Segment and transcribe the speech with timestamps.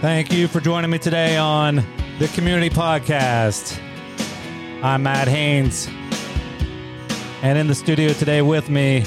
[0.00, 1.84] Thank you for joining me today on
[2.18, 3.78] the Community Podcast.
[4.82, 5.88] I'm Matt Haynes.
[7.42, 9.02] And in the studio today with me,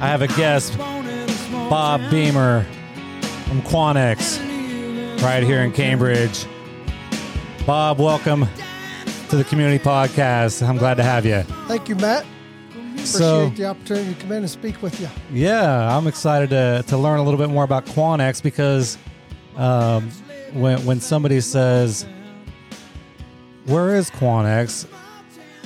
[0.00, 2.64] I have a guest, Bob Beamer
[3.46, 4.40] from Quanex,
[5.22, 6.46] right here in Cambridge.
[7.66, 8.48] Bob, welcome
[9.28, 10.66] to the Community Podcast.
[10.66, 11.42] I'm glad to have you.
[11.68, 12.24] Thank you, Matt.
[12.72, 15.08] Appreciate So- the opportunity to come in and speak with you.
[15.32, 18.98] Yeah, I'm excited to, to learn a little bit more about Quanex because
[19.56, 20.10] um,
[20.52, 22.06] when when somebody says,
[23.66, 24.86] "Where is Quanex?"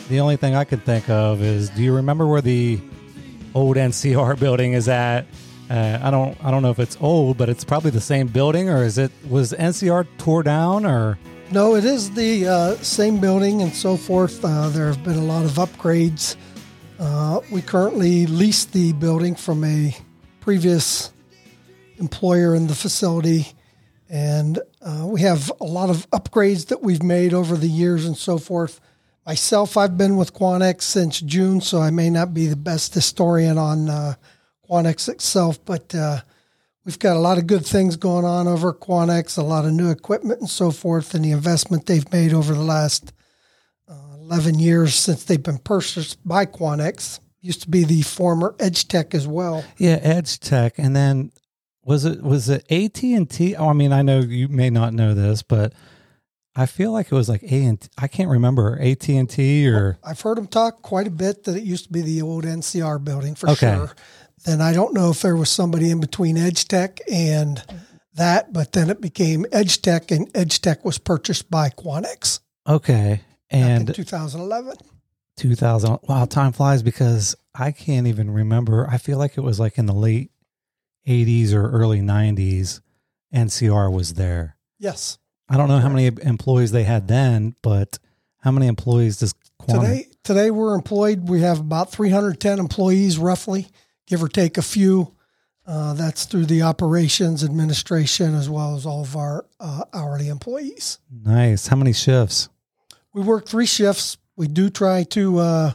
[0.08, 2.80] the only thing I can think of is, "Do you remember where the
[3.54, 5.26] old NCR building is at?"
[5.70, 8.68] Uh, I don't I don't know if it's old, but it's probably the same building,
[8.68, 11.18] or is it was NCR tore down, or
[11.50, 14.44] No, it is the uh, same building and so forth.
[14.44, 16.36] Uh, there have been a lot of upgrades.
[16.98, 19.96] Uh, we currently lease the building from a
[20.40, 21.10] previous
[21.98, 23.46] employer in the facility,
[24.14, 28.16] and uh, we have a lot of upgrades that we've made over the years and
[28.16, 28.80] so forth.
[29.26, 33.58] Myself, I've been with Quanex since June, so I may not be the best historian
[33.58, 34.14] on uh,
[34.70, 36.20] itself, but uh,
[36.84, 39.90] we've got a lot of good things going on over Quanex, a lot of new
[39.90, 43.12] equipment and so forth, and the investment they've made over the last
[43.88, 47.18] uh, 11 years since they've been purchased by Quanex.
[47.40, 49.64] Used to be the former Edge Tech as well.
[49.76, 51.32] yeah, Edge Tech, and then
[51.84, 53.54] was it was it AT and T?
[53.56, 55.72] Oh, I mean, I know you may not know this, but
[56.56, 59.98] I feel like it was like A and I can't remember AT and T or
[60.04, 63.02] I've heard them talk quite a bit that it used to be the old NCR
[63.02, 63.74] building for Okay.
[63.74, 63.92] sure.
[64.44, 67.62] Then I don't know if there was somebody in between Edge Tech and
[68.14, 73.22] that, but then it became Edge Tech, and Edge Tech was purchased by Quanex okay,
[73.50, 74.76] and 2011.
[75.36, 75.98] 2000.
[76.04, 78.86] Wow, time flies because I can't even remember.
[78.88, 80.30] I feel like it was like in the late
[81.06, 82.80] 80s or early 90s.
[83.34, 84.56] NCR was there.
[84.78, 85.18] Yes.
[85.48, 87.98] I don't know how many employees they had then, but
[88.38, 89.84] how many employees does Quantum?
[89.84, 91.28] Today, today we're employed.
[91.28, 93.68] We have about 310 employees, roughly,
[94.06, 95.14] give or take a few.
[95.66, 100.98] Uh, that's through the operations administration as well as all of our uh, hourly employees.
[101.10, 101.68] Nice.
[101.68, 102.50] How many shifts?
[103.14, 104.18] We work three shifts.
[104.36, 105.72] We do try to uh,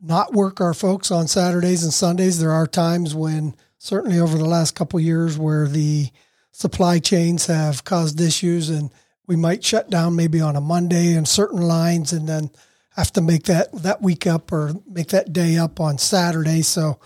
[0.00, 2.38] not work our folks on Saturdays and Sundays.
[2.38, 6.10] There are times when, certainly over the last couple years, where the
[6.52, 8.90] supply chains have caused issues, and
[9.26, 12.50] we might shut down maybe on a Monday in certain lines, and then
[12.90, 16.60] have to make that that week up or make that day up on Saturday.
[16.60, 17.00] So,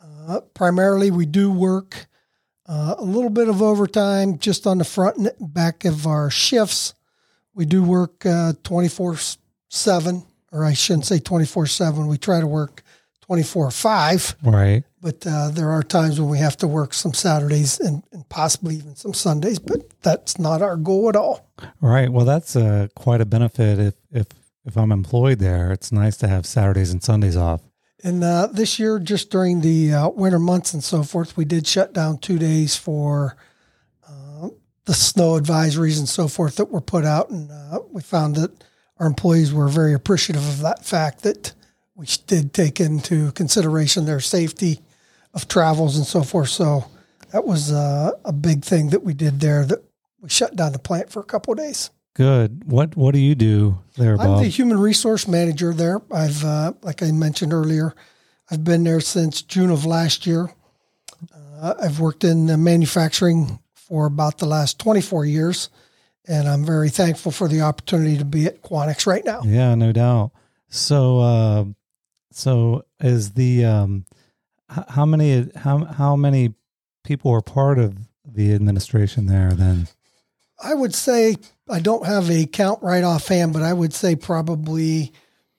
[0.00, 2.06] uh, primarily, we do work
[2.66, 6.94] uh, a little bit of overtime just on the front and back of our shifts.
[7.54, 9.16] We do work uh, 24
[9.68, 10.22] 7,
[10.52, 12.06] or I shouldn't say 24 7.
[12.06, 12.83] We try to work
[13.26, 14.84] 24 5, Right.
[15.00, 18.76] but uh, there are times when we have to work some Saturdays and, and possibly
[18.76, 21.48] even some Sundays, but that's not our goal at all.
[21.80, 22.10] Right.
[22.12, 24.26] Well, that's uh, quite a benefit if, if,
[24.66, 25.72] if I'm employed there.
[25.72, 27.62] It's nice to have Saturdays and Sundays off.
[28.02, 31.66] And uh, this year, just during the uh, winter months and so forth, we did
[31.66, 33.36] shut down two days for
[34.06, 34.48] uh,
[34.84, 37.30] the snow advisories and so forth that were put out.
[37.30, 38.50] And uh, we found that
[38.98, 41.54] our employees were very appreciative of that fact that
[41.94, 44.80] we did take into consideration their safety
[45.32, 46.48] of travels and so forth.
[46.48, 46.86] So
[47.30, 49.82] that was uh, a big thing that we did there that
[50.20, 51.90] we shut down the plant for a couple of days.
[52.14, 52.70] Good.
[52.70, 56.00] What What do you do there, I'm the human resource manager there.
[56.12, 57.94] I've, uh, like I mentioned earlier,
[58.50, 60.48] I've been there since June of last year.
[61.60, 65.70] Uh, I've worked in manufacturing for about the last 24 years,
[66.26, 69.42] and I'm very thankful for the opportunity to be at Quanex right now.
[69.44, 70.30] Yeah, no doubt.
[70.68, 71.64] So, uh,
[72.34, 74.06] so is the um,
[74.70, 76.54] h- how many how how many
[77.04, 79.52] people are part of the administration there?
[79.52, 79.88] Then
[80.62, 81.36] I would say
[81.68, 85.12] I don't have a count right offhand, but I would say probably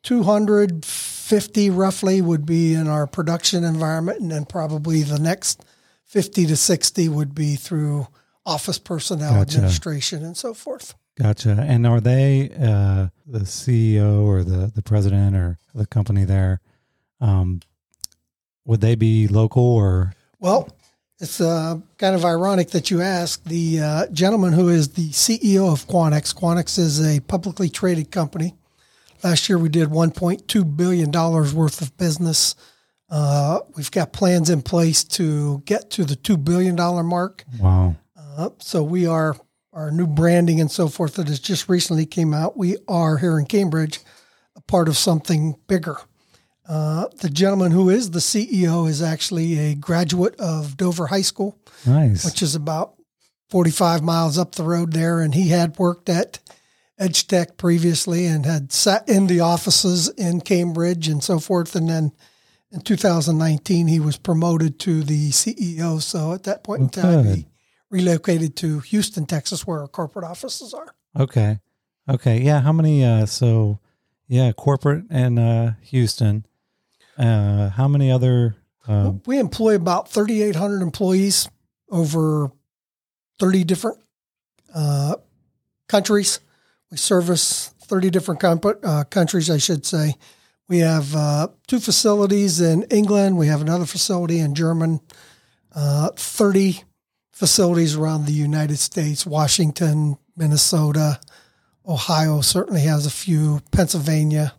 [0.04, 5.64] 250 roughly would be in our production environment, and then probably the next
[6.06, 8.08] 50 to 60 would be through
[8.46, 9.58] office personnel Gotcha.
[9.58, 10.96] administration and so forth.
[11.18, 11.58] Gotcha.
[11.60, 16.62] And are they uh, the CEO or the the president or the company there?
[17.22, 17.62] Um,
[18.66, 20.70] would they be local or Well,
[21.20, 23.44] it's uh, kind of ironic that you ask.
[23.44, 28.56] The uh, gentleman who is the CEO of Quanex, Quanex is a publicly traded company.
[29.24, 32.56] Last year we did $1.2 billion worth of business.
[33.10, 36.76] Uh, we've got plans in place to get to the $2 billion
[37.06, 37.46] mark.
[37.60, 37.96] wow?
[38.18, 39.38] Uh, so we are
[39.76, 42.58] our new branding and so forth that has just recently came out.
[42.58, 44.00] We are here in Cambridge
[44.56, 45.98] a part of something bigger.
[46.68, 51.60] Uh, the gentleman who is the CEO is actually a graduate of Dover High School,
[51.86, 52.26] Nice.
[52.26, 52.96] which is about
[53.50, 56.40] 45 miles up the road there, and he had worked at
[56.98, 61.76] Edge Tech previously and had sat in the offices in Cambridge and so forth.
[61.76, 62.14] And then
[62.72, 66.02] in 2019, he was promoted to the CEO.
[66.02, 67.48] So at that point in time, he
[67.96, 70.94] relocated to Houston, Texas, where our corporate offices are.
[71.18, 71.60] Okay.
[72.10, 72.42] Okay.
[72.42, 72.60] Yeah.
[72.62, 73.06] How many?
[73.06, 73.80] Uh, so,
[74.28, 76.46] yeah, corporate and uh, Houston.
[77.18, 78.56] Uh, how many other?
[78.88, 81.48] Uh, We employ about 3,800 employees
[81.90, 82.52] over
[83.40, 83.98] 30 different
[84.74, 85.16] uh,
[85.88, 86.40] countries.
[86.92, 90.16] We service 30 different comp- uh, countries, I should say.
[90.68, 93.38] We have uh, two facilities in England.
[93.38, 95.00] We have another facility in German.
[95.74, 96.84] Uh, 30
[97.36, 101.20] facilities around the United States, Washington, Minnesota,
[101.86, 104.54] Ohio certainly has a few, Pennsylvania,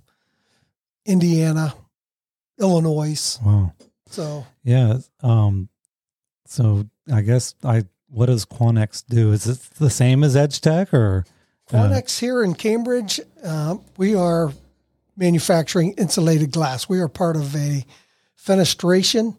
[1.06, 1.74] Indiana,
[2.60, 3.38] Illinois.
[3.44, 3.72] wow.
[4.10, 4.98] So Yeah.
[5.22, 5.68] Um.
[6.46, 7.84] So I guess I.
[8.08, 9.32] What does Quanex do?
[9.32, 11.24] Is it the same as Edge Tech or?
[11.72, 14.52] uh, Quanex here in Cambridge, uh, we are
[15.16, 16.88] manufacturing insulated glass.
[16.88, 17.84] We are part of a
[18.38, 19.36] fenestration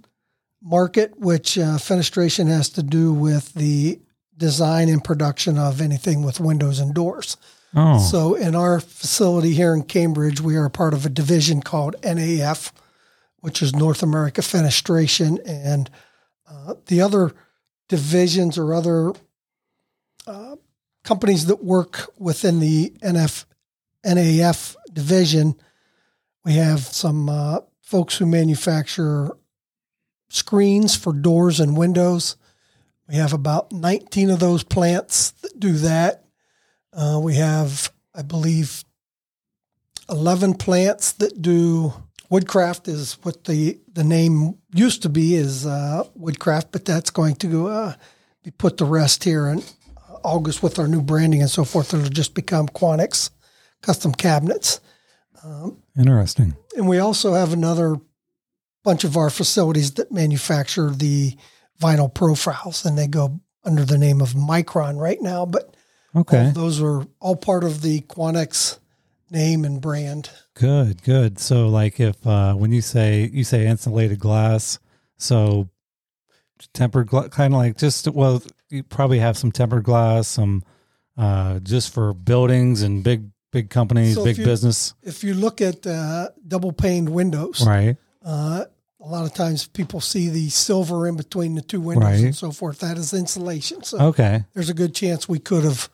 [0.62, 4.00] market, which uh, fenestration has to do with the
[4.36, 7.38] design and production of anything with windows and doors.
[7.76, 8.00] Oh.
[8.00, 12.72] So, in our facility here in Cambridge, we are part of a division called NAF,
[13.40, 15.90] which is North America Fenestration, and
[16.50, 17.34] uh, the other
[17.90, 19.14] divisions or other
[20.26, 20.56] uh,
[21.04, 23.46] companies that work within the NF
[24.06, 25.56] NAF division.
[26.46, 29.32] We have some uh, folks who manufacture
[30.30, 32.36] screens for doors and windows.
[33.08, 36.26] We have about 19 of those plants that do that.
[36.92, 38.84] Uh, we have, I believe,
[40.10, 41.94] 11 plants that do
[42.30, 47.36] woodcraft is what the, the name used to be is uh, woodcraft, but that's going
[47.36, 47.94] to uh,
[48.44, 49.64] be put to rest here in
[50.24, 51.94] August with our new branding and so forth.
[51.94, 53.30] It'll just become Quanex
[53.82, 54.82] custom cabinets.
[55.98, 56.56] Interesting.
[56.76, 57.98] And we also have another
[58.88, 61.36] bunch of our facilities that manufacture the
[61.82, 65.46] vinyl profiles, and they go under the name of Mikron right now.
[65.46, 65.76] But
[66.16, 66.52] Okay.
[66.56, 68.80] those are all part of the Quanex
[69.30, 70.30] name and brand.
[70.54, 71.04] Good.
[71.04, 71.38] Good.
[71.38, 74.80] So, like, if uh, when you say you say insulated glass,
[75.18, 75.68] so
[76.74, 80.64] tempered, gla- kind of like just well, you probably have some tempered glass, some
[81.18, 85.34] uh, just for buildings and big big companies, So if big you- business, If you
[85.34, 87.98] look at uh, double paned windows, right?
[88.26, 88.66] uh,
[89.00, 92.24] a lot of times people see the silver in between the two windows Right.
[92.24, 92.80] and so forth.
[92.80, 93.84] That is insulation.
[93.84, 94.44] So Okay.
[94.54, 95.90] there's a good chance we could have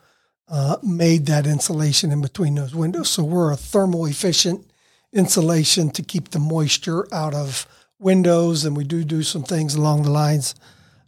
[0.48, 3.10] uh, made that insulation in between those windows.
[3.10, 4.66] So we're a thermal efficient
[5.12, 7.68] insulation to keep the moisture out of
[8.00, 10.56] windows, and we do do some things along the lines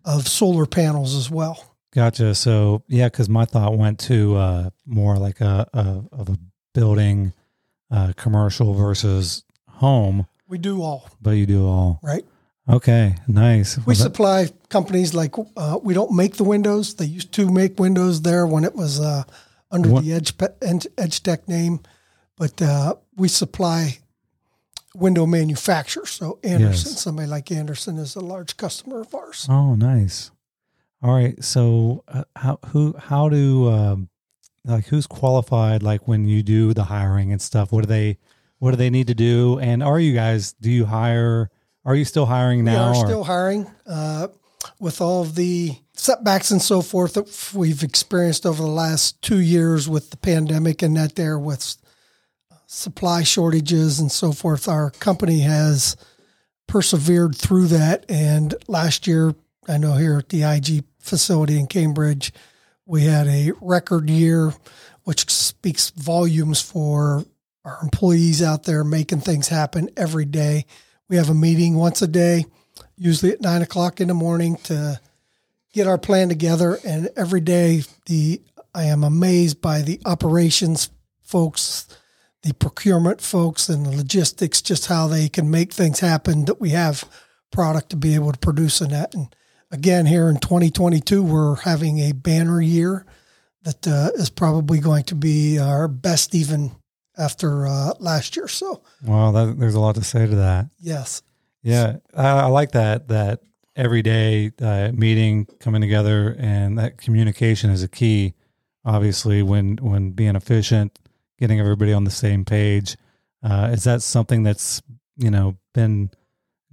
[0.06, 1.76] of solar panels as well.
[1.92, 2.36] Gotcha.
[2.36, 6.38] So yeah, because my thought went to uh, more like a, a of a
[6.74, 7.34] building,
[7.90, 12.00] uh, commercial versus home, We do all but you do all.
[12.04, 12.26] right.
[12.68, 13.78] Okay, nice.
[13.78, 16.96] We Well, that- supply companies like uh, we don't make the windows.
[16.96, 19.24] They used to make windows there when it was uh,
[19.72, 20.34] under What- the Edge
[20.98, 21.80] Edge Tech name,
[22.38, 24.00] but uh, we supply
[24.96, 26.10] window manufacturers.
[26.12, 27.02] So Andersen, Yes.
[27.02, 29.46] somebody like Andersen, is a large customer of ours.
[29.50, 30.32] Oh, nice.
[31.04, 31.44] All right.
[31.44, 34.10] So uh, how who how do um,
[34.64, 35.84] like who's qualified?
[35.84, 38.18] Like when you do the hiring and stuff, what do they
[38.66, 39.60] what do they need to do?
[39.60, 41.52] And are you guys do you hire?
[41.86, 42.72] Are you still hiring now?
[42.94, 44.30] We are or- still hiring uh,
[44.80, 49.40] with all of the setbacks and so forth that we've experienced over the last two
[49.40, 51.78] years with the pandemic and that there with
[52.66, 54.68] supply shortages and so forth.
[54.68, 55.96] Our company has
[56.66, 58.08] persevered through that.
[58.10, 59.36] And last year,
[59.68, 62.34] I know here at the IG facility in Cambridge,
[62.88, 64.56] we had a record year,
[65.04, 67.26] which speaks volumes for
[67.66, 70.66] our employees out there making things happen every day.
[71.10, 72.46] We have a meeting once a day,
[72.96, 75.02] usually at nine o'clock in the morning, to
[75.74, 76.78] get our plan together.
[76.86, 78.42] And every day, the
[78.74, 80.90] I am amazed by the operations
[81.24, 81.88] folks,
[82.44, 86.46] the procurement folks, and the logistics, just how they can make things happen.
[86.46, 87.04] That we have
[87.52, 89.14] product to be able to produce in that.
[89.16, 89.34] And
[89.72, 93.06] again, here in 2022, we're having a banner year
[93.64, 96.72] that uh, is probably going to be our best even
[97.18, 98.48] after uh, last year.
[98.48, 100.68] So Well, that, there's a lot to say to that.
[100.80, 101.22] yes,
[101.64, 103.08] Yeah, I, I like that.
[103.08, 103.42] That
[103.76, 108.34] everyday uh, meeting coming together and that communication is a key.
[108.86, 111.00] Obviously, when when being efficient,
[111.40, 112.98] getting everybody on the same page.
[113.44, 114.82] Uh, is that something that's
[115.18, 116.10] you know been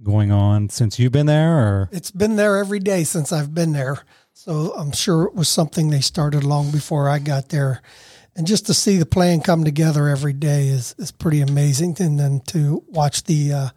[0.01, 3.73] going on since you've been there, or It's been there every day since I've been
[3.73, 4.03] there.
[4.33, 7.81] So I'm sure it was something they started long before I got there.
[8.35, 11.97] And just to see the plan come together every day is, is pretty amazing.
[11.99, 13.69] And then to watch the uh,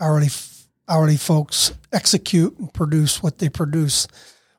[0.00, 0.28] hourly
[0.88, 4.06] hourly folks execute and produce what they produce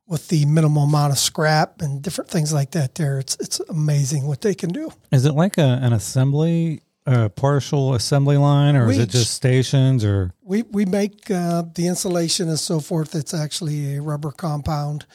[0.08, 2.96] with the minimal amount of scrap and different things like that.
[2.96, 4.92] There, it's it's amazing what they can do.
[5.12, 10.04] is it like a, an assembly, a partial assembly line, or is it just stations,
[10.04, 13.16] or We we make uh, the insulation and so forth.
[13.16, 15.06] It's actually a rubber compound.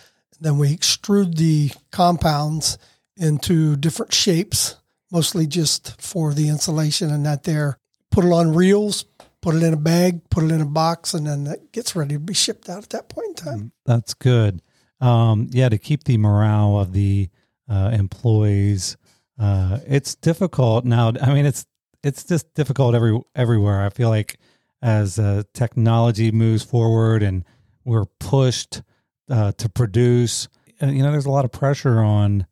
[0.40, 2.78] Then we extrude the compounds
[3.18, 4.76] into different shapes,
[5.10, 7.78] mostly just for the insulation and that there.
[8.10, 9.04] Put it on reels,
[9.42, 12.14] put it in a bag, put it in a box, and then it gets ready
[12.14, 13.72] to be shipped out at that point in time.
[13.84, 14.62] That's good.
[15.00, 17.28] Um, yeah, to keep the morale of the
[17.68, 18.96] uh, employees.
[19.38, 21.12] Uh, it's difficult now.
[21.20, 21.66] I mean, it's
[22.02, 23.84] it's just difficult every everywhere.
[23.84, 24.38] I feel like
[24.82, 27.44] as uh, technology moves forward and
[27.84, 28.82] we're pushed
[29.30, 30.48] uh, to produce,
[30.80, 32.46] uh, you know, there's a lot of pressure on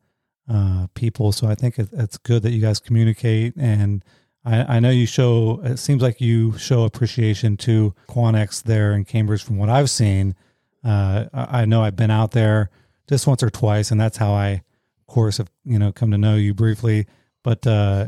[0.48, 1.32] uh, people.
[1.32, 4.04] So I think it, it's good that you guys communicate and.
[4.48, 5.60] I, I know you show.
[5.64, 10.36] It seems like you show appreciation to Quanex there in Cambridge, from what I've seen.
[10.84, 12.70] Uh, I know I've been out there
[13.08, 14.62] just once or twice, and that's how I,
[15.00, 17.06] of course, have you know come to know you briefly.
[17.42, 18.06] But uh,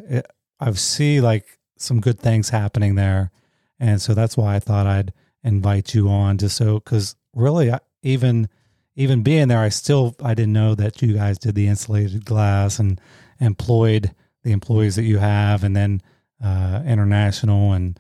[0.60, 3.32] I've see like some good things happening there,
[3.80, 7.80] and so that's why I thought I'd invite you on, just so because really, I,
[8.02, 8.48] even
[8.98, 12.80] even being there, I still I didn't know that you guys did the insulated glass
[12.80, 13.00] and
[13.40, 14.12] employed
[14.42, 16.02] the employees that you have, and then
[16.44, 17.98] uh, international and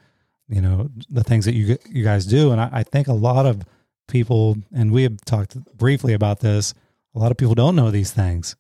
[0.48, 3.46] you know the things that you you guys do, and I, I think a lot
[3.46, 3.62] of
[4.08, 6.74] people, and we have talked briefly about this.
[7.14, 8.56] A lot of people don't know these things.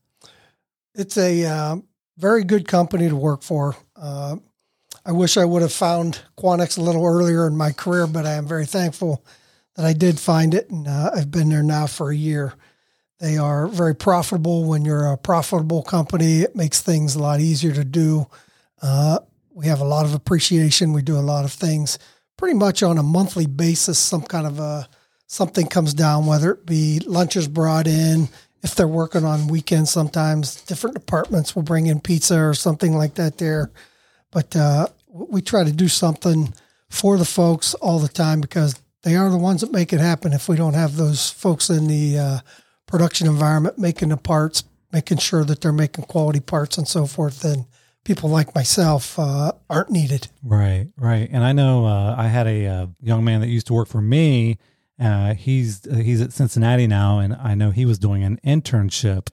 [0.94, 1.76] It's a uh,
[2.18, 3.76] very good company to work for.
[3.96, 4.36] Uh,
[5.04, 8.34] I wish I would have found Quanex a little earlier in my career, but I
[8.34, 9.24] am very thankful
[9.78, 12.52] that I did find it, and uh, I've been there now for a year.
[13.20, 14.64] They are very profitable.
[14.64, 18.26] When you're a profitable company, it makes things a lot easier to do.
[18.82, 19.20] Uh,
[19.52, 20.92] we have a lot of appreciation.
[20.92, 22.00] We do a lot of things
[22.36, 24.00] pretty much on a monthly basis.
[24.00, 24.88] Some kind of a
[25.28, 28.28] something comes down, whether it be lunches brought in,
[28.64, 33.14] if they're working on weekends, sometimes different departments will bring in pizza or something like
[33.14, 33.70] that there.
[34.32, 36.52] But uh, we try to do something
[36.90, 40.32] for the folks all the time because they are the ones that make it happen.
[40.32, 42.38] If we don't have those folks in the uh,
[42.86, 47.42] production environment making the parts, making sure that they're making quality parts and so forth,
[47.42, 47.66] then
[48.04, 50.28] people like myself uh, aren't needed.
[50.42, 51.28] Right, right.
[51.30, 54.00] And I know uh, I had a uh, young man that used to work for
[54.00, 54.58] me.
[54.98, 59.28] Uh, he's he's at Cincinnati now, and I know he was doing an internship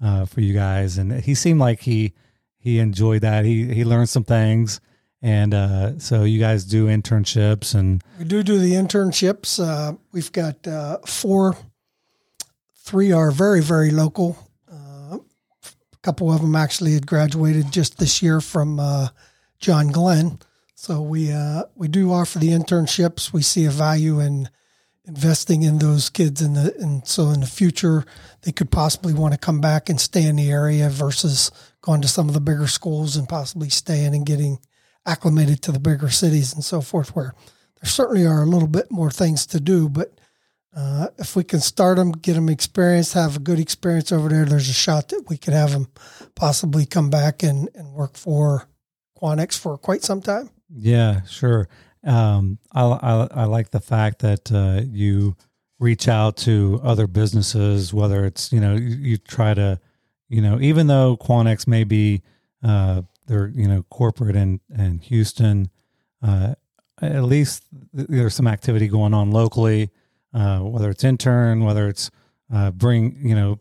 [0.00, 2.12] uh, for you guys, and he seemed like he
[2.56, 3.44] he enjoyed that.
[3.44, 4.80] He he learned some things,
[5.20, 9.58] and uh, so you guys do internships, and We do do the internships.
[9.62, 11.56] Uh, we've got uh, four.
[12.76, 14.38] Three are very, very local.
[14.70, 19.08] Uh, a couple of them actually had graduated just this year from uh,
[19.58, 20.38] John Glenn.
[20.74, 23.32] So we uh, we do offer the internships.
[23.32, 24.48] We see a value in
[25.04, 28.04] investing in those kids in the and so in the future
[28.42, 32.06] they could possibly want to come back and stay in the area versus going to
[32.06, 34.58] some of the bigger schools and possibly staying and getting
[35.06, 37.34] acclimated to the bigger cities and so forth where
[37.80, 40.12] there certainly are a little bit more things to do but
[40.76, 44.44] uh, if we can start them get them experience have a good experience over there
[44.44, 45.86] there's a shot that we could have them
[46.34, 48.68] possibly come back and, and work for
[49.20, 51.68] quanex for quite some time yeah, sure.
[52.04, 55.36] Um, I, I I like the fact that uh, you
[55.78, 59.80] reach out to other businesses, whether it's you know you, you try to,
[60.28, 62.22] you know, even though Quanex may be
[62.62, 65.70] uh, they're you know corporate in in Houston,
[66.22, 66.54] uh,
[67.00, 69.90] at least there's some activity going on locally,
[70.34, 72.10] uh, whether it's intern, whether it's
[72.52, 73.60] uh, bring you know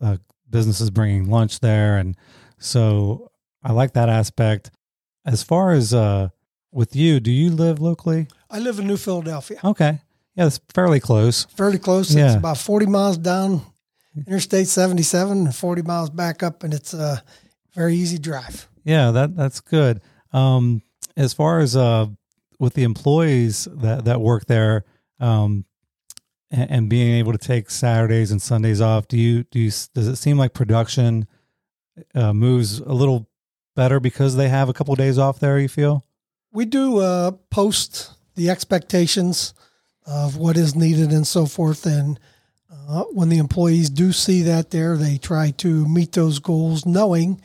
[0.00, 0.16] uh,
[0.48, 2.16] businesses bringing lunch there, and
[2.58, 3.30] so
[3.62, 4.70] I like that aspect.
[5.26, 6.30] As far as uh,
[6.72, 8.28] with you, do you live locally?
[8.50, 10.00] i live in new philadelphia Okay,
[10.34, 11.44] yeah, it's fairly close.
[11.56, 12.14] fairly close.
[12.14, 12.28] Yeah.
[12.28, 13.60] It's about 40 miles down
[14.26, 17.22] Interstate 77 and 40 miles back up, and it's a
[17.74, 18.68] very easy drive.
[18.88, 20.00] Yeah, that that's good.
[20.32, 20.80] Um,
[21.14, 22.06] as far as uh,
[22.58, 24.86] with the employees that that work there,
[25.20, 25.66] um,
[26.50, 30.08] and, and being able to take Saturdays and Sundays off, do you do you does
[30.08, 31.28] it seem like production
[32.14, 33.28] uh, moves a little
[33.76, 35.58] better because they have a couple of days off there?
[35.58, 36.06] You feel?
[36.50, 39.52] We do uh, post the expectations
[40.06, 41.84] of what is needed and so forth.
[41.84, 42.18] And
[42.72, 47.42] uh, when the employees do see that there, they try to meet those goals, knowing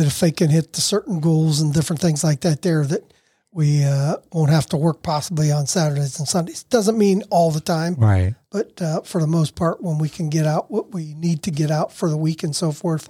[0.00, 3.12] that if they can hit the certain goals and different things like that, there, that
[3.52, 6.62] we uh, won't have to work possibly on Saturdays and Sundays.
[6.64, 8.34] Doesn't mean all the time, Right.
[8.50, 11.50] but uh, for the most part, when we can get out what we need to
[11.50, 13.08] get out for the week and so forth,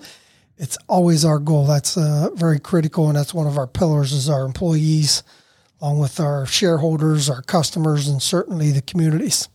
[0.56, 1.66] it's always our goal.
[1.66, 5.22] That's uh, very critical, and that's one of our pillars is our employees,
[5.80, 9.48] along with our shareholders, our customers, and certainly the communities,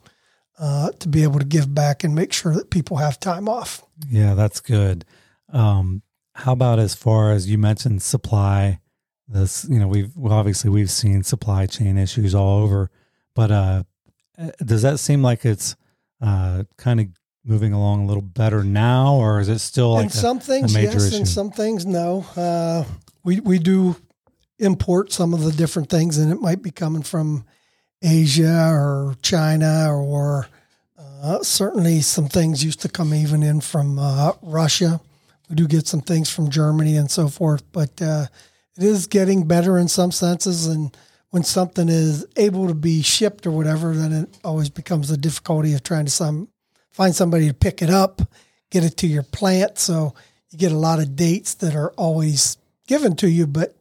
[0.59, 3.83] uh, to be able to give back and make sure that people have time off.
[4.07, 5.03] Yeah, that's good.
[5.51, 6.01] Um,
[6.35, 8.79] how about as far as you mentioned supply?
[9.27, 12.91] This, you know, we've well, obviously we've seen supply chain issues all over,
[13.33, 13.83] but uh,
[14.63, 15.75] does that seem like it's
[16.21, 17.07] uh, kind of
[17.45, 20.91] moving along a little better now, or is it still like and some things major
[20.91, 21.17] yes, issue?
[21.17, 22.25] and some things no.
[22.35, 22.83] Uh,
[23.23, 23.95] we we do
[24.59, 27.45] import some of the different things, and it might be coming from
[28.03, 30.47] Asia or China, or
[30.99, 34.99] uh, certainly some things used to come even in from uh, Russia.
[35.49, 38.25] We do get some things from Germany and so forth, but uh,
[38.77, 40.67] it is getting better in some senses.
[40.67, 40.95] And
[41.29, 45.73] when something is able to be shipped or whatever, then it always becomes the difficulty
[45.73, 46.47] of trying to some
[46.91, 48.21] find somebody to pick it up,
[48.71, 49.77] get it to your plant.
[49.77, 50.15] So
[50.49, 53.75] you get a lot of dates that are always given to you, but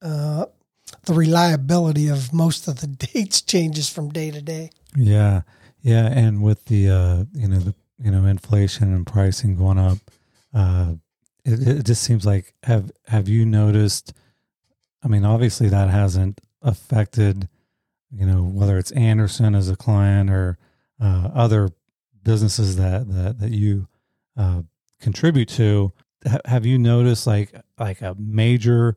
[0.00, 0.46] uh,
[1.04, 4.70] the reliability of most of the dates changes from day to day.
[4.96, 5.42] Yeah,
[5.82, 9.98] yeah, and with the uh, you know the you know inflation and pricing going up,
[10.54, 10.94] uh,
[11.44, 14.12] it, it just seems like have have you noticed?
[15.02, 17.48] I mean, obviously that hasn't affected
[18.10, 20.56] you know whether it's Andersen as a client or
[21.00, 21.70] uh, other
[22.22, 23.88] businesses that that that you
[24.36, 24.62] uh,
[25.00, 25.92] contribute to.
[26.26, 28.96] Ha- have you noticed like like a major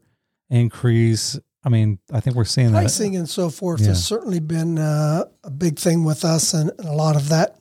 [0.50, 1.38] increase?
[1.64, 2.80] I mean, I think we're seeing that.
[2.80, 3.88] Pricing and so forth Yeah.
[3.88, 7.58] has certainly been uh, a big thing with us, and, and a lot of that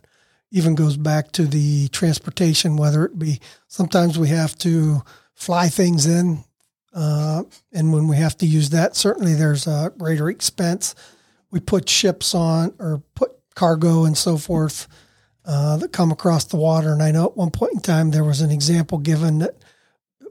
[0.51, 2.77] even goes back to the transportation.
[2.77, 5.03] Whether it be sometimes we have to
[5.35, 6.45] fly things in,
[6.95, 10.95] uh, and when we have to use that, certainly there's a greater expense.
[11.51, 14.89] We put ships on or put cargo and so forth
[15.45, 16.93] uh, that come across the water.
[16.93, 19.57] And I know at one point in time there was an example given that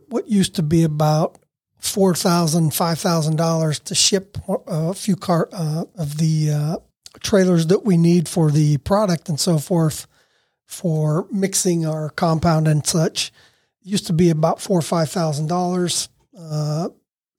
[0.08, 1.38] what used to be about
[1.80, 4.38] four thousand, five thousand dollars to ship
[4.68, 6.78] a few car uh, of the uh,
[7.22, 10.08] trailers that we need for the product and so forth
[10.66, 13.32] for mixing our compound and such.
[13.82, 16.10] Used to be about four or five thousand dollars.
[16.38, 16.90] Uh,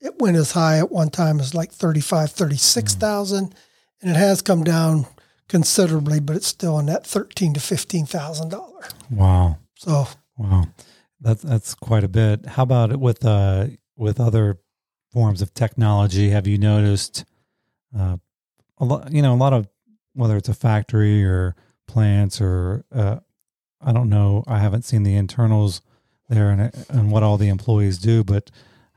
[0.00, 3.54] it went as high at one time as like thirty-five, thirty-six thousand,
[4.00, 5.06] and it has come down
[5.48, 8.84] considerably, but it's still in that thirteen to fifteen thousand dollar.
[9.10, 9.58] wow.
[9.74, 10.06] So
[10.38, 10.66] Wow,
[11.20, 12.46] that's that's quite a bit.
[12.46, 14.58] How about it with uh with other
[15.12, 16.30] forms of technology?
[16.30, 17.24] Have you noticed
[17.98, 18.18] uh,
[18.78, 19.10] a lot?
[19.12, 19.66] You know, a lot of
[20.14, 21.56] whether it's a factory or
[21.86, 23.18] plants or uh,
[23.80, 24.44] I don't know.
[24.46, 25.82] I haven't seen the internals
[26.28, 28.50] there and and what all the employees do, but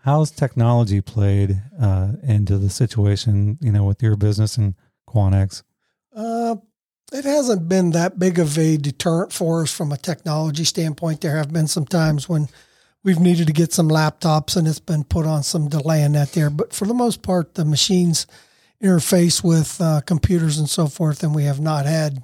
[0.03, 3.57] how's technology played uh, into the situation?
[3.61, 4.75] You know, with your business and
[5.07, 5.63] Quanex.
[6.15, 6.55] Uh,
[7.11, 11.21] it hasn't been that big of a deterrent for us from a technology standpoint.
[11.21, 12.49] There have been some times when
[13.03, 16.33] we've needed to get some laptops and it's been put on some delay in that
[16.33, 16.49] there.
[16.49, 18.27] But for the most part, the machines
[18.83, 22.23] interface with uh, computers and so forth, and we have not had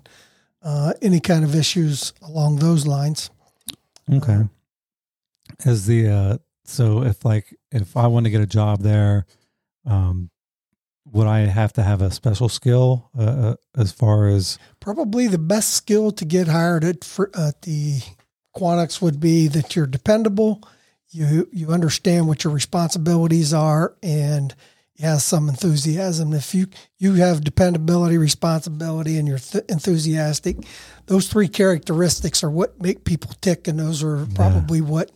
[0.65, 3.30] uh, any kind of issues along those lines.
[4.12, 4.41] Okay.
[5.65, 9.25] Is the uh so if like if I want to get a job there,
[9.86, 10.32] um
[11.12, 15.38] would I have to have a special skill uh, uh, as far as Probably the
[15.38, 18.01] best skill to get hired at, for, at the
[18.56, 20.62] Quanex would be that you're dependable,
[21.10, 24.56] you you understand what your responsibilities are, and
[24.95, 26.34] you have some enthusiasm.
[26.34, 30.58] If you you have dependability, responsibility, and you're th- enthusiastic,
[31.08, 35.12] those three characteristics are what make people tick, and those are probably what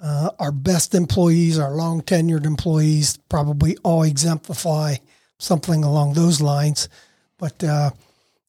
[0.00, 4.96] uh, our best employees, our long tenured employees, probably all exemplify
[5.38, 6.88] something along those lines.
[7.38, 7.90] But uh,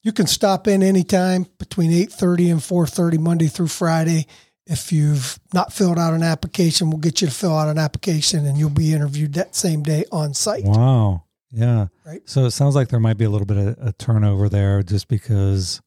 [0.03, 4.25] you can stop in anytime between 8.30 and 4.30 monday through friday
[4.69, 8.45] if you've not filled out an application we'll get you to fill out an application
[8.45, 11.23] and you'll be interviewed that same day on site wow.
[11.49, 11.88] Yeah.
[12.06, 12.21] Right.
[12.25, 15.08] So it sounds like there might be a little bit of a turnover there just
[15.08, 15.82] because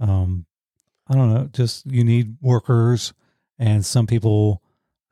[0.00, 0.46] um
[1.08, 3.12] I don't know, just you need workers
[3.58, 4.62] and some people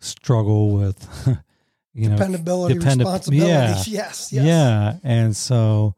[0.01, 1.09] struggle with
[1.95, 3.69] you know dependability dependab- responsibility yeah.
[3.87, 5.95] yes yes Yeah, and so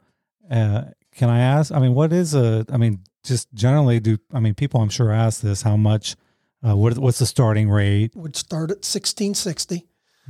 [0.50, 0.83] uh,
[1.16, 1.72] can I ask?
[1.72, 2.64] I mean, what is a?
[2.70, 4.81] I mean, just generally, do I mean people?
[4.81, 5.62] I'm sure ask this.
[5.62, 6.14] How much?
[6.66, 8.14] Uh, what what's the starting rate?
[8.16, 9.87] would start at 1660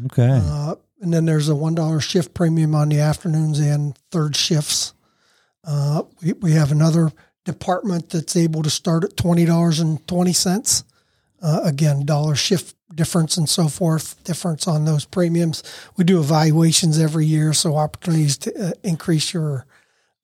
[0.07, 4.37] Okay, uh, and then there's a one dollar shift premium on the afternoons and third
[4.37, 4.92] shifts
[5.64, 7.11] uh, we, we have another
[7.44, 10.85] department that's able to start at twenty dollars and twenty cents
[11.40, 15.62] uh, again dollar shift difference and so forth, difference on those premiums.
[15.96, 19.66] We do evaluations every year, so opportunities to uh, increase your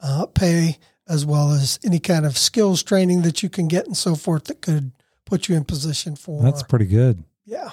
[0.01, 3.97] uh, pay as well as any kind of skills training that you can get and
[3.97, 4.93] so forth that could
[5.33, 6.43] put you in position for.
[6.43, 7.25] That's pretty good.
[7.47, 7.71] Yeah.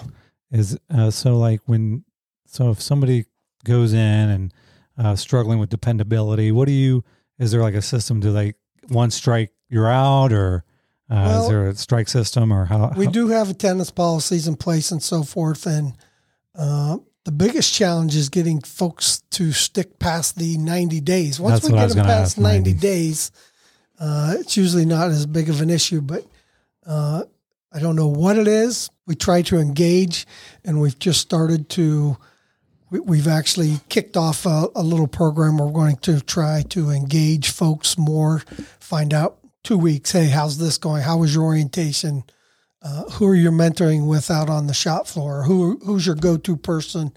[0.50, 2.06] Is uh, so like when
[2.46, 3.26] so if somebody
[3.66, 4.54] goes in and
[4.98, 7.04] uh, struggling with dependability, what do you?
[7.38, 8.56] Is there like a system to like
[8.88, 10.64] one strike you're out, or
[11.10, 12.94] uh, Well, is there a strike system, or how?
[12.96, 15.66] We how- do have attendance policies in place and so forth.
[15.66, 15.94] And
[16.56, 21.42] uh, the biggest challenge is getting folks to stick past the 90 days.
[21.42, 22.74] Once That's we get them past 90, 90.
[22.80, 23.32] days,
[24.00, 26.00] uh, it's usually not as big of an issue.
[26.02, 26.26] But
[26.86, 27.24] uh,
[27.72, 28.90] I don't know what it is.
[29.06, 30.26] We try to engage,
[30.66, 32.18] and we've just started to.
[32.90, 35.58] we- We've actually kicked off a, a little program.
[35.60, 38.40] We're going to try to engage folks more,
[38.80, 40.12] find out two weeks.
[40.12, 41.04] Hey, how's this going?
[41.04, 42.24] How was your orientation?
[42.82, 45.44] Uh, who are you mentoring with out on the shop floor?
[45.44, 47.12] Who who's your go-to person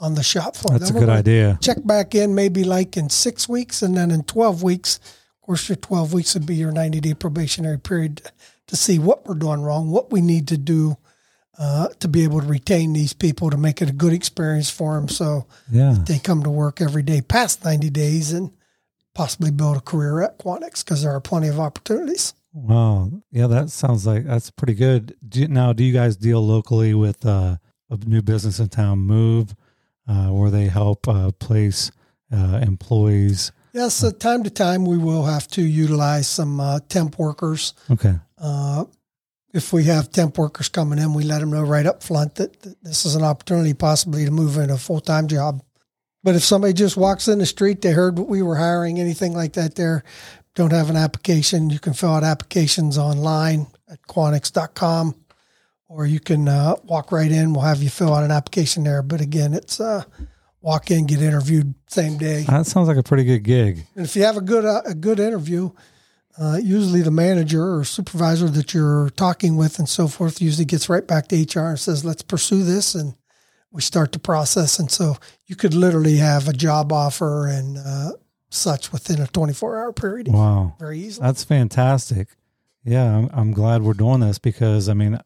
[0.00, 0.78] on the shop floor?
[0.78, 1.58] That's a Then we're good idea.
[1.62, 4.96] Check back in maybe like in six weeks, and then in twelve weeks.
[4.96, 8.22] Of course, your twelve weeks would be your ninety-day probationary period
[8.68, 10.96] to see what we're doing wrong, what we need to do
[11.58, 14.94] uh, to be able to retain these people to make it a good experience for
[14.96, 15.08] them.
[15.08, 15.96] So Yeah.
[16.06, 18.50] they come to work every day past ninety days and
[19.14, 22.34] possibly build a career at Quanex because there are plenty of opportunities.
[22.52, 23.10] Wow.
[23.30, 25.14] Yeah, that sounds like that's pretty good.
[25.28, 27.56] Do you, now, do you guys deal locally with uh,
[27.90, 29.54] a new business in town, Move,
[30.08, 31.90] uh, where they help uh, place
[32.32, 33.52] uh, employees?
[33.72, 37.74] Yes, uh, time to time we will have to utilize some uh, temp workers.
[37.90, 38.14] Okay.
[38.44, 38.84] Uh,
[39.54, 42.60] if we have temp workers coming in, we let them know right up front that,
[42.60, 45.62] that this is an opportunity possibly to move into a full time job.
[46.22, 49.32] But if somebody just walks in the street, they heard what we were hiring, anything
[49.32, 50.04] like that, there
[50.54, 55.14] don't have an application, you can fill out applications online at quanex.com
[55.88, 57.52] or you can uh, walk right in.
[57.52, 59.02] We'll have you fill out an application there.
[59.02, 60.04] But again, it's uh,
[60.60, 62.42] walk in, get interviewed same day.
[62.42, 63.86] That sounds like a pretty good gig.
[63.96, 65.70] And if you have a good uh, a good interview,
[66.38, 70.88] uh, usually the manager or supervisor that you're talking with and so forth usually gets
[70.88, 73.14] right back to HR and says, "Let's pursue this," and
[73.70, 74.78] we start the process.
[74.78, 75.16] And so
[75.46, 78.12] you could literally have a job offer and uh,
[78.50, 80.76] such within a 24 hour period, Wow.
[80.78, 81.26] very easily.
[81.26, 82.28] That's fantastic.
[82.84, 85.18] Yeah, I'm, I'm glad we're doing this because, I mean,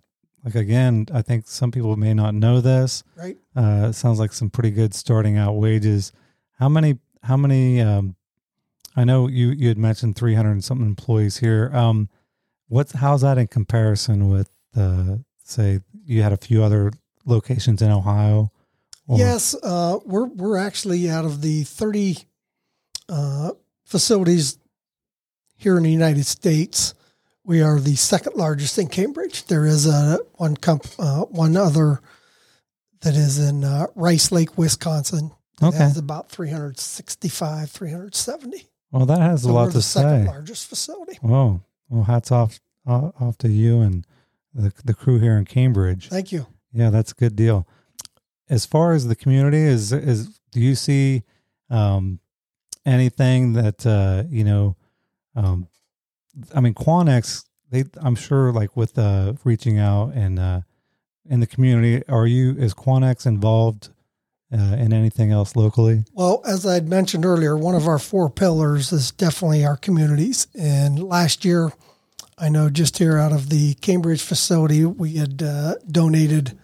[0.44, 3.02] like again, I think some people may not know this.
[3.16, 3.36] Right?
[3.56, 6.12] Uh, it sounds like some pretty good starting out wages.
[6.58, 6.98] How many?
[7.22, 7.80] How many?
[7.80, 8.14] Um,
[8.98, 11.70] I know you you had mentioned 300 and something employees here.
[11.72, 12.08] Um,
[12.66, 16.90] what's how's that in comparison with uh, say you had a few other
[17.24, 18.50] locations in Ohio?
[19.06, 22.18] Or- Yes, uh, we're we're actually out of the 30
[23.08, 23.52] uh,
[23.84, 24.58] facilities
[25.56, 26.94] here in the United States.
[27.44, 29.44] We are the second largest in Cambridge.
[29.46, 32.00] There is a one comp, uh, one other
[33.02, 35.30] that is in uh, Rice Lake, Wisconsin.
[35.60, 35.78] That Okay.
[35.78, 38.67] has about 365, 370.
[38.90, 40.24] Well, that has a lot to say.
[40.24, 41.18] largest facility.
[41.20, 41.62] Whoa.
[41.88, 44.06] Well, hats off uh, off to you and
[44.54, 46.08] the the crew here in Cambridge.
[46.08, 46.46] Thank you.
[46.72, 47.66] Yeah, that's a good deal.
[48.48, 51.22] As far as the community is is do you see
[51.70, 52.20] um
[52.86, 54.76] anything that uh you know
[55.34, 55.68] um
[56.54, 60.60] I mean Quanex they I'm sure like with uh reaching out and uh
[61.28, 63.90] in the community are you is Quanex involved
[64.52, 66.04] uh, in anything else locally?
[66.12, 70.46] Well, as I had mentioned earlier, one of our four pillars is definitely our communities.
[70.58, 71.72] And last year,
[72.38, 76.58] I know just here out of the Cambridge facility, we had uh, donated,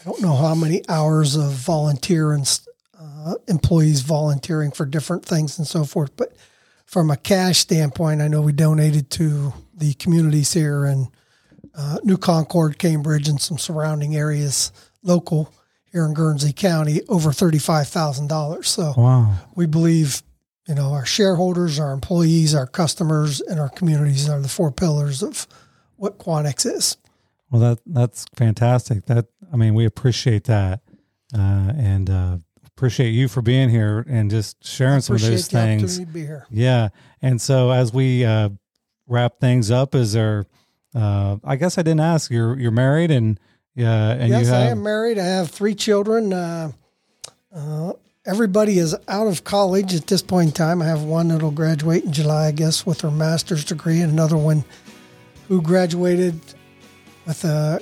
[0.00, 2.60] I don't know how many hours of volunteer and
[2.98, 6.16] uh, employees volunteering for different things and so forth.
[6.16, 6.36] But
[6.84, 11.08] from a cash standpoint, I know we donated to the communities here in
[11.76, 14.70] uh, New Concord, Cambridge, and some surrounding areas,
[15.02, 15.52] local
[15.94, 18.68] here in Guernsey County, over thirty-five thousand dollars.
[18.68, 19.34] So Wow.
[19.54, 20.22] we believe,
[20.68, 25.22] you know, our shareholders, our employees, our customers, and our communities are the four pillars
[25.22, 25.46] of
[25.96, 26.96] what Quanex is.
[27.50, 29.06] Well, that that's fantastic.
[29.06, 30.80] That I mean, we appreciate that,
[31.32, 35.56] uh, and uh, appreciate you for being here and just sharing some of those the
[35.60, 36.00] things.
[36.00, 36.46] to be here.
[36.50, 36.88] Yeah,
[37.22, 38.48] and so as we uh,
[39.06, 40.46] wrap things up, is there?
[40.92, 42.32] Uh, I guess I didn't ask.
[42.32, 43.38] You're you're married and
[43.74, 45.18] yeah, and yes, you have I am married.
[45.18, 46.32] I have three children.
[46.32, 46.72] Uh,
[47.54, 47.92] uh,
[48.26, 50.80] everybody is out of college at this point in time.
[50.80, 54.36] I have one that'll graduate in July, I guess, with her master's degree, and another
[54.36, 54.64] one
[55.48, 56.40] who graduated
[57.26, 57.80] with a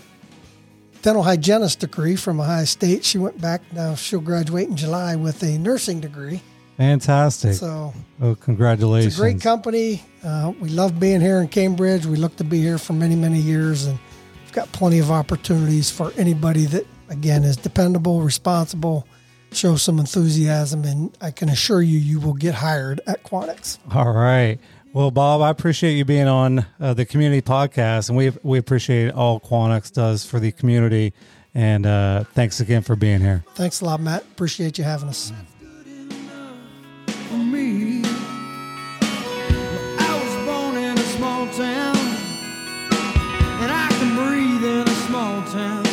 [1.02, 3.04] dental hygienist degree from Ohio State.
[3.04, 3.60] She went back.
[3.72, 6.40] Now she'll graduate in July with a nursing degree.
[6.76, 7.54] fantastic.
[7.54, 9.14] So oh, congratulations!
[9.14, 10.02] it's a great company.
[10.24, 12.06] Uh, we love being here in Cambridge.
[12.06, 13.98] We look to be here for many, many years, and
[14.52, 19.06] got plenty of opportunities for anybody that, again, is dependable, responsible,
[19.52, 23.78] show some enthusiasm, and I can assure you, you will get hired at Quanex.
[23.94, 24.58] All right.
[24.92, 29.12] Well, Bob, I appreciate you being on uh, the community podcast, and we we appreciate
[29.12, 31.14] all Quanex does for the community.
[31.54, 33.44] And uh, thanks again for being here.
[33.54, 34.22] Thanks a lot, Matt.
[34.22, 35.32] Appreciate you having us.
[41.52, 41.91] for
[45.54, 45.91] me.